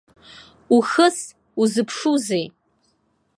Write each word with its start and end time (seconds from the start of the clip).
Ухыс, 0.75 1.17
узыԥшузеи! 1.61 2.45